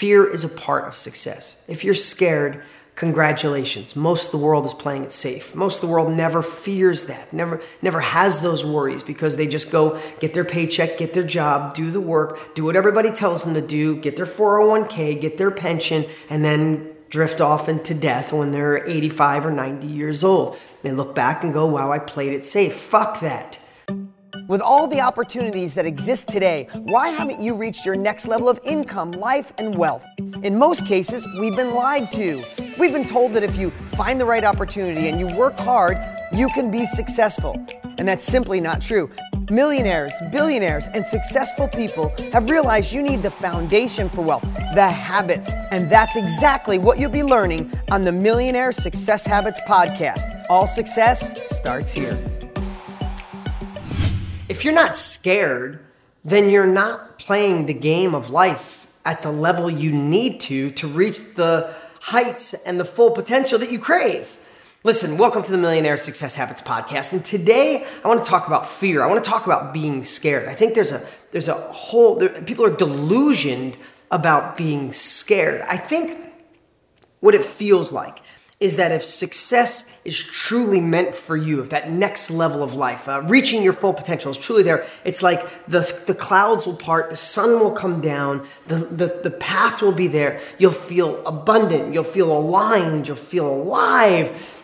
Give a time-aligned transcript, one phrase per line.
[0.00, 1.62] Fear is a part of success.
[1.68, 2.62] If you're scared,
[2.94, 3.94] congratulations.
[3.94, 5.54] Most of the world is playing it safe.
[5.54, 9.70] Most of the world never fears that, never, never has those worries because they just
[9.70, 13.52] go get their paycheck, get their job, do the work, do what everybody tells them
[13.52, 18.52] to do, get their 401k, get their pension, and then drift off into death when
[18.52, 20.56] they're 85 or 90 years old.
[20.80, 22.80] They look back and go, wow, I played it safe.
[22.80, 23.58] Fuck that.
[24.50, 28.58] With all the opportunities that exist today, why haven't you reached your next level of
[28.64, 30.04] income, life, and wealth?
[30.42, 32.42] In most cases, we've been lied to.
[32.76, 35.96] We've been told that if you find the right opportunity and you work hard,
[36.32, 37.64] you can be successful.
[37.96, 39.08] And that's simply not true.
[39.52, 44.42] Millionaires, billionaires, and successful people have realized you need the foundation for wealth,
[44.74, 45.48] the habits.
[45.70, 50.24] And that's exactly what you'll be learning on the Millionaire Success Habits podcast.
[50.50, 52.18] All success starts here.
[54.60, 55.78] If you're not scared,
[56.22, 60.86] then you're not playing the game of life at the level you need to to
[60.86, 64.36] reach the heights and the full potential that you crave.
[64.84, 67.14] Listen, welcome to the Millionaire Success Habits podcast.
[67.14, 69.02] And today I want to talk about fear.
[69.02, 70.46] I want to talk about being scared.
[70.46, 73.78] I think there's a there's a whole there, people are delusioned
[74.10, 75.62] about being scared.
[75.62, 76.18] I think
[77.20, 78.20] what it feels like
[78.60, 83.08] is that if success is truly meant for you, if that next level of life,
[83.08, 87.08] uh, reaching your full potential is truly there, it's like the, the clouds will part,
[87.08, 90.40] the sun will come down, the, the, the path will be there.
[90.58, 94.62] You'll feel abundant, you'll feel aligned, you'll feel alive,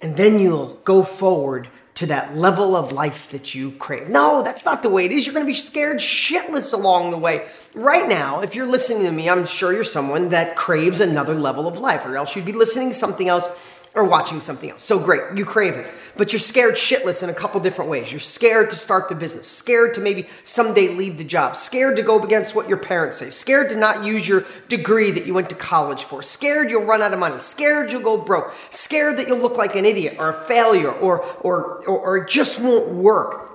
[0.00, 4.08] and then you'll go forward to that level of life that you crave.
[4.08, 5.26] No, that's not the way it is.
[5.26, 7.46] You're going to be scared shitless along the way.
[7.74, 11.66] Right now, if you're listening to me, I'm sure you're someone that craves another level
[11.66, 13.48] of life, or else you'd be listening to something else
[13.96, 14.84] or watching something else.
[14.84, 15.90] So great, you crave it.
[16.18, 18.12] But you're scared shitless in a couple different ways.
[18.12, 22.02] You're scared to start the business, scared to maybe someday leave the job, scared to
[22.02, 25.48] go against what your parents say, scared to not use your degree that you went
[25.48, 29.28] to college for, scared you'll run out of money, scared you'll go broke, scared that
[29.28, 32.88] you'll look like an idiot or a failure or, or, or, or it just won't
[32.88, 33.50] work.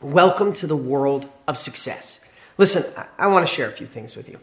[0.00, 2.18] Welcome to the world of success.
[2.58, 4.40] Listen, I, I want to share a few things with you.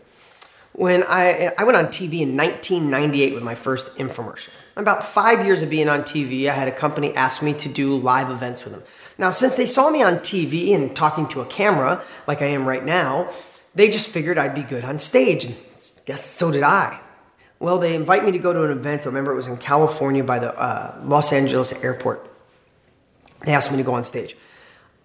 [0.72, 4.52] When I, I went on TV in 1998 with my first infomercial.
[4.78, 7.98] About five years of being on TV, I had a company ask me to do
[7.98, 8.84] live events with them.
[9.18, 12.68] Now, since they saw me on TV and talking to a camera like I am
[12.68, 13.32] right now,
[13.74, 15.46] they just figured I'd be good on stage.
[15.46, 17.00] And I guess so did I.
[17.58, 19.02] Well, they invite me to go to an event.
[19.02, 22.30] I remember it was in California by the uh, Los Angeles airport.
[23.46, 24.38] They asked me to go on stage.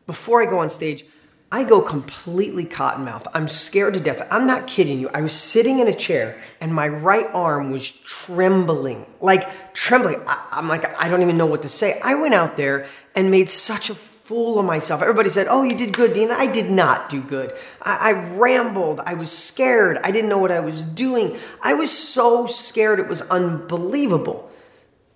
[0.06, 1.06] Before I go on stage,
[1.52, 3.26] I go completely cottonmouth.
[3.34, 4.26] I'm scared to death.
[4.30, 5.10] I'm not kidding you.
[5.12, 10.22] I was sitting in a chair and my right arm was trembling, like trembling.
[10.26, 12.00] I, am like, I don't even know what to say.
[12.00, 15.02] I went out there and made such a fool of myself.
[15.02, 16.30] Everybody said, Oh, you did good, Dean.
[16.30, 17.52] I did not do good.
[17.82, 19.00] I, I rambled.
[19.00, 19.98] I was scared.
[20.02, 21.38] I didn't know what I was doing.
[21.60, 22.98] I was so scared.
[22.98, 24.50] It was unbelievable.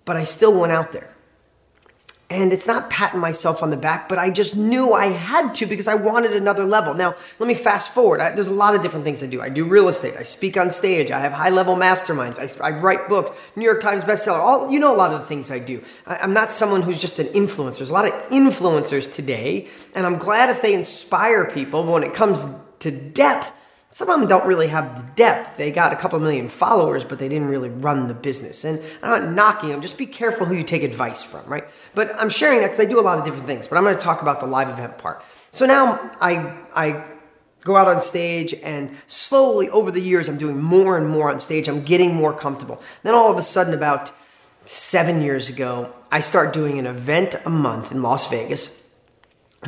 [0.05, 1.16] But I still went out there.
[2.29, 5.67] And it's not patting myself on the back, but I just knew I had to
[5.67, 6.93] because I wanted another level.
[6.93, 8.21] Now, let me fast forward.
[8.21, 9.41] I, there's a lot of different things I do.
[9.41, 10.15] I do real estate.
[10.19, 11.13] I speak on stage.
[11.13, 12.41] I have high level masterminds.
[12.41, 14.41] I, I, write books, New York Times bestseller.
[14.41, 15.81] All, you know a lot of the things I do.
[16.05, 17.79] I, I'm not someone who's just an influencer.
[17.79, 21.85] There's a lot of influencers today, and I'm glad if they inspire people.
[21.85, 22.45] But when it comes
[22.81, 23.53] to depth,
[23.97, 25.57] some of them don't really have the depth.
[25.57, 28.62] They got a couple million followers, but they didn't really run the business.
[28.62, 29.81] And I'm not knocking them.
[29.81, 31.65] Just be careful who you take advice from, right?
[31.95, 33.67] But I'm sharing that because I do a lot of different things.
[33.67, 35.25] But I'm going to talk about the live event part.
[35.51, 37.05] So now I I
[37.65, 41.41] go out on stage and slowly over the years I'm doing more and more on
[41.41, 41.67] stage.
[41.67, 42.83] I'm getting more comfortable.
[43.03, 44.13] Then all of a sudden about
[44.67, 48.86] seven years ago, I start doing an event a month in Las Vegas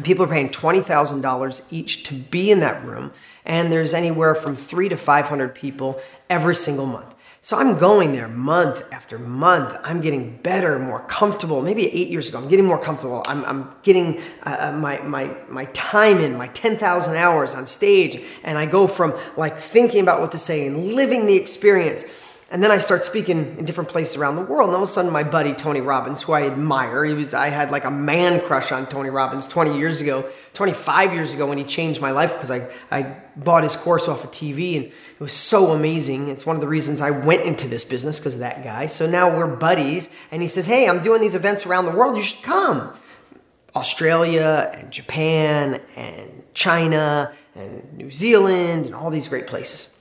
[0.04, 3.12] people are paying $20,000 each to be in that room.
[3.44, 7.14] And there's anywhere from three to 500 people every single month.
[7.40, 9.78] So I'm going there month after month.
[9.84, 11.62] I'm getting better, more comfortable.
[11.62, 13.22] Maybe eight years ago, I'm getting more comfortable.
[13.26, 18.20] I'm, I'm getting uh, uh my, my, my time in, my 10,000 hours on stage.
[18.42, 22.04] And I go from like thinking about what to say and living the experience
[22.50, 24.68] and then I start speaking in different places around the world.
[24.68, 27.48] And all of a sudden, my buddy Tony Robbins, who I admire, he was I
[27.48, 31.58] had like a man crush on Tony Robbins 20 years ago, 25 years ago when
[31.58, 35.20] he changed my life because I, I bought his course off of TV and it
[35.20, 36.28] was so amazing.
[36.28, 38.86] It's one of the reasons I went into this business because of that guy.
[38.86, 42.16] So now we're buddies, and he says, Hey, I'm doing these events around the world.
[42.16, 42.94] You should come.
[43.76, 49.94] Australia and Japan and China and New Zealand and all these great places.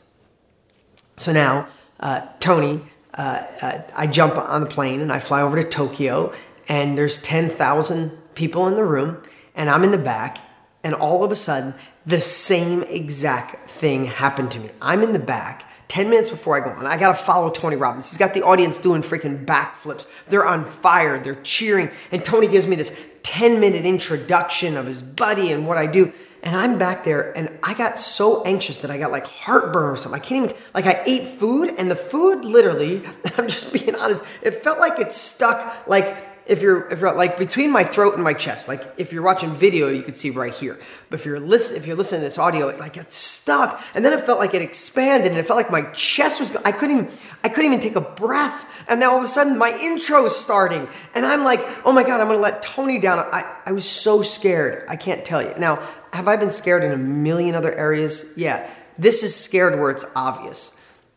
[1.18, 1.68] So now
[2.00, 2.82] uh, Tony,
[3.14, 6.34] uh, uh, I jump on the plane and I fly over to Tokyo,
[6.68, 9.24] and there's 10,000 people in the room,
[9.56, 10.40] and I'm in the back,
[10.84, 11.74] and all of a sudden,
[12.06, 14.70] the same exact thing happened to me.
[14.82, 15.66] I'm in the back.
[15.88, 18.10] 10 minutes before I go on, I gotta follow Tony Robbins.
[18.10, 20.06] He's got the audience doing freaking backflips.
[20.28, 21.90] They're on fire, they're cheering.
[22.12, 26.12] And Tony gives me this 10 minute introduction of his buddy and what I do.
[26.44, 29.96] And I'm back there and I got so anxious that I got like heartburn or
[29.96, 30.22] something.
[30.22, 33.02] I can't even, like, I ate food and the food literally,
[33.38, 37.38] I'm just being honest, it felt like it stuck like if you're if you're like
[37.38, 40.54] between my throat and my chest like if you're watching video you could see right
[40.54, 40.80] here.
[41.10, 43.82] But if you're listen if you're listening to this audio it like it's stuck.
[43.94, 46.72] And then it felt like it expanded and it felt like my chest was i
[46.72, 47.12] couldn't even
[47.44, 48.66] i couldn't even take a breath.
[48.88, 50.88] And then all of a sudden my intro's starting.
[51.14, 53.20] And i'm like oh my god i'm gonna let tony down.
[53.20, 54.86] I, I was so scared.
[54.88, 55.54] I can't tell you.
[55.58, 55.76] Now
[56.14, 58.34] have i been scared in a million other areas?
[58.36, 58.70] Yeah.
[58.98, 60.76] This is scared where it's obvious.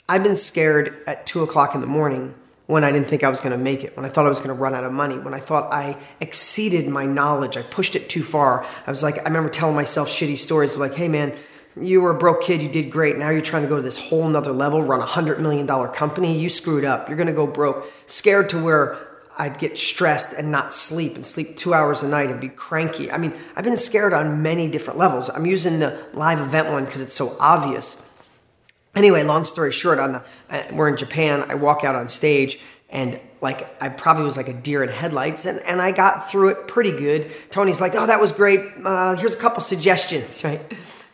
[0.08, 2.34] I've been scared at two o'clock in the morning
[2.70, 4.38] when I didn't think I was going to make it, when I thought I was
[4.38, 7.96] going to run out of money, when I thought I exceeded my knowledge, I pushed
[7.96, 8.64] it too far.
[8.86, 11.36] I was like, I remember telling myself shitty stories like, hey man,
[11.80, 13.16] you were a broke kid, you did great.
[13.18, 15.88] Now you're trying to go to this whole nother level, run a hundred million dollar
[15.88, 16.38] company.
[16.38, 17.08] You screwed up.
[17.08, 17.90] You're going to go broke.
[18.06, 18.98] Scared to where
[19.38, 23.10] I'd get stressed and not sleep and sleep two hours a night and be cranky.
[23.10, 25.30] I mean, I've been scared on many different levels.
[25.30, 28.04] I'm using the live event one because it's so obvious.
[28.94, 31.44] Anyway, long story short, on the uh, we're in Japan.
[31.48, 32.58] I walk out on stage
[32.90, 36.48] and like I probably was like a deer in headlights, and, and I got through
[36.48, 37.30] it pretty good.
[37.50, 38.60] Tony's like, "Oh, that was great.
[38.84, 40.60] Uh, here's a couple suggestions, right?"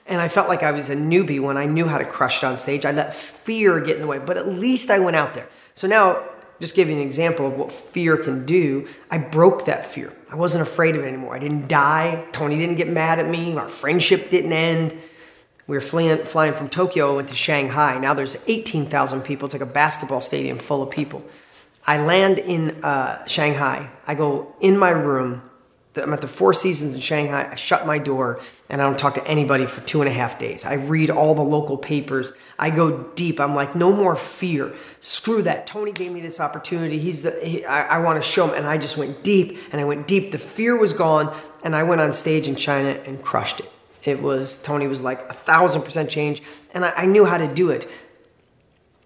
[0.07, 2.47] And I felt like I was a newbie when I knew how to crush it
[2.47, 2.85] on stage.
[2.85, 5.49] I let fear get in the way, but at least I went out there.
[5.75, 6.23] So now,
[6.61, 8.87] just give you an example of what fear can do.
[9.11, 10.13] I broke that fear.
[10.31, 11.35] I wasn't afraid of it anymore.
[11.35, 12.25] I didn't die.
[12.33, 13.57] Tony didn't get mad at me.
[13.57, 14.97] Our friendship didn't end.
[15.67, 17.99] We were flying, flying from Tokyo, into Shanghai.
[17.99, 19.47] Now there's 18,000 people.
[19.47, 21.25] It's like a basketball stadium full of people.
[21.87, 23.91] I land in uh, Shanghai.
[24.07, 25.43] I go in my room.
[25.97, 27.49] I'm at the Four Seasons in Shanghai.
[27.51, 30.39] I shut my door and I don't talk to anybody for two and a half
[30.39, 30.65] days.
[30.65, 32.35] I read all the local papers.
[32.59, 33.41] I go deep.
[33.41, 34.75] I'm like, no more fear.
[35.01, 35.67] Screw that.
[35.67, 36.99] Tony gave me this opportunity.
[36.99, 37.31] He's the.
[37.43, 38.55] He, I, I want to show him.
[38.55, 40.33] And I just went deep and I went deep.
[40.33, 41.35] The fear was gone
[41.65, 43.73] and I went on stage in China and crushed it.
[44.07, 46.43] It was, Tony was like a thousand percent change,
[46.73, 47.91] and I, I knew how to do it.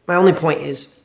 [0.07, 0.97] My only point is,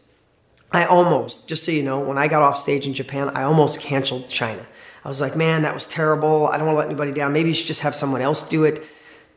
[0.72, 3.80] I almost, just so you know, when I got off stage in Japan, I almost
[3.80, 4.66] canceled China.
[5.06, 6.48] I was like, man, that was terrible.
[6.48, 7.32] I don't want to let anybody down.
[7.32, 8.84] Maybe you should just have someone else do it.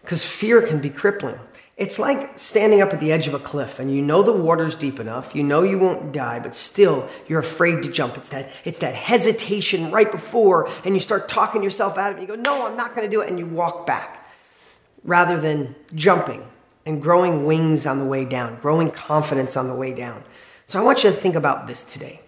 [0.01, 1.39] Because fear can be crippling.
[1.77, 4.77] It's like standing up at the edge of a cliff and you know the water's
[4.77, 8.17] deep enough, you know you won't die, but still you're afraid to jump.
[8.17, 12.23] It's that it's that hesitation right before and you start talking yourself out of it.
[12.23, 14.18] You go, "No, I'm not going to do it." And you walk back
[15.05, 16.47] rather than jumping
[16.87, 20.25] and growing wings on the way down, growing confidence on the way down.
[20.65, 22.21] So I want you to think about this today.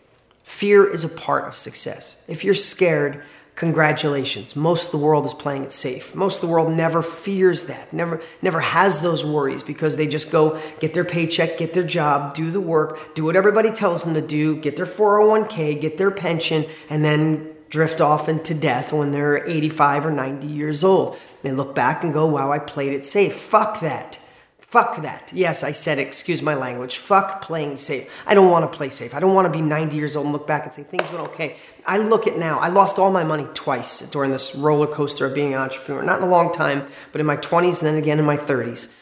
[0.44, 2.22] Fear is a part of success.
[2.26, 3.22] If you're scared,
[3.55, 4.56] congratulations.
[4.56, 6.14] Most of the world is playing it safe.
[6.14, 10.32] Most of the world never fears that, never, never has those worries because they just
[10.32, 14.14] go get their paycheck, get their job, do the work, do what everybody tells them
[14.14, 19.12] to do, get their 401k, get their pension, and then drift off into death when
[19.12, 21.19] they're 85 or 90 years old.
[21.42, 23.34] They look back and go, wow, I played it safe.
[23.40, 24.19] Fuck that.
[24.70, 25.32] Fuck that.
[25.34, 26.96] Yes, I said, excuse my language.
[26.96, 28.08] Fuck playing safe.
[28.25, 29.16] I don't want to play safe.
[29.16, 31.26] I don't want to be 90 years old and look back and say things went
[31.31, 31.56] okay.
[31.84, 32.60] I look at now.
[32.60, 36.04] I lost all my money twice during this roller coaster of being an entrepreneur.
[36.04, 38.93] Not in a long time, but in my 20s and then again in my 30s.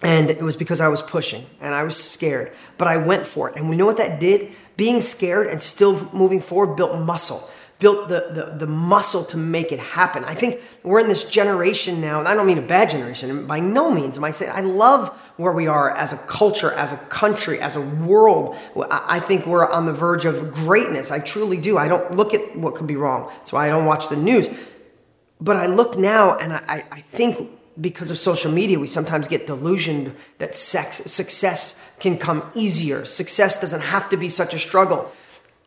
[0.00, 3.50] And it was because I was pushing and I was scared, but I went for
[3.50, 3.56] it.
[3.56, 4.52] And we know what that did?
[4.78, 9.70] Being scared and still moving forward built muscle, built the, the, the muscle to make
[9.70, 10.24] it happen.
[10.24, 13.90] I think we're in this generation now, I don't mean a bad generation, by no
[13.90, 17.76] means I saying, I love where we are as a culture, as a country, as
[17.76, 18.56] a world.
[18.90, 21.10] I think we're on the verge of greatness.
[21.10, 21.78] I truly do.
[21.78, 24.48] I don't look at what could be wrong, so I don't watch the news.
[25.40, 27.48] But I look now and I, I think
[27.80, 33.04] because of social media, we sometimes get delusioned that sex, success can come easier.
[33.04, 35.12] Success doesn't have to be such a struggle.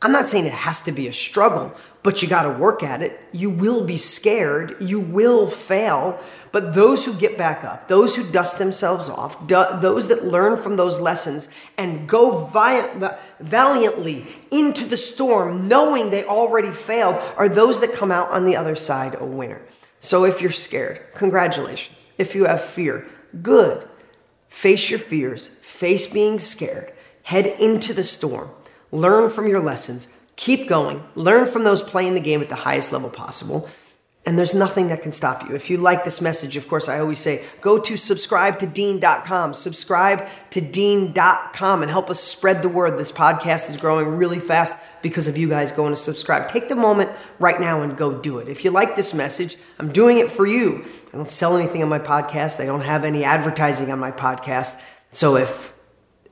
[0.04, 3.04] I'm not saying it has to be a struggle, but you got to work at
[3.04, 3.20] it.
[3.32, 4.78] You will be scared.
[4.80, 6.20] You will fail.
[6.52, 10.76] But those who get back up, those who dust themselves off, those that learn from
[10.76, 12.46] those lessons and go
[13.40, 18.56] valiantly into the storm, knowing they already failed, are those that come out on the
[18.56, 19.62] other side a winner.
[20.00, 22.06] So if you're scared, congratulations.
[22.18, 23.08] If you have fear,
[23.44, 23.88] good.
[24.50, 26.92] Face your fears, face being scared,
[27.24, 28.50] head into the storm,
[28.92, 32.92] learn from your lessons, keep going, learn from those playing the game at the highest
[32.92, 33.70] level possible,
[34.24, 35.56] and there's nothing that can stop you.
[35.56, 40.62] If you like this message, of course, I always say go to subscribe-to-dean.com, subscribe to
[40.62, 43.00] dean.com and help us spread the word.
[43.00, 46.50] This podcast is growing really fast because of you guys going to subscribe.
[46.50, 48.48] Take the moment right now and go do it.
[48.48, 50.86] If you like this message, I'm doing it for you.
[51.12, 52.62] I don't sell anything on my podcast.
[52.62, 54.80] I don't have any advertising on my podcast.
[55.10, 55.71] So if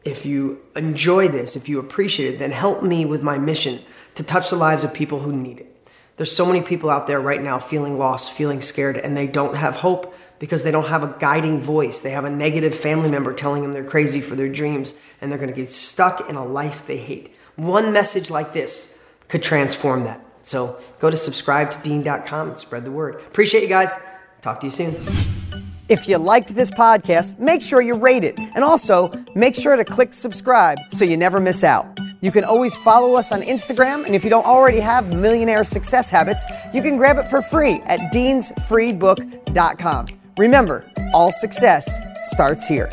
[0.03, 3.81] if you enjoy this, if you appreciate it, then help me with my mission
[4.15, 5.65] to touch the lives of people who need it.
[6.17, 9.55] There's so many people out there right now feeling lost, feeling scared, and they don't
[9.55, 12.01] have hope because they don't have a guiding voice.
[12.01, 15.39] They have a negative family member telling them they're crazy for their dreams and they're
[15.39, 17.33] going to get stuck in a life they hate.
[17.55, 18.93] One message like this
[19.27, 20.25] could transform that.
[20.41, 23.15] So go to subscribe to dean.com and spread the word.
[23.15, 23.97] Appreciate you guys.
[24.41, 25.68] Talk to you soon.
[25.89, 28.37] If you liked this podcast, make sure you rate it.
[28.37, 31.87] And also, make sure to click subscribe so you never miss out.
[32.21, 36.07] You can always follow us on Instagram, and if you don't already have Millionaire Success
[36.07, 36.43] Habits,
[36.75, 40.07] you can grab it for free at deansfreebook.com.
[40.37, 41.89] Remember, all success
[42.25, 42.89] starts here.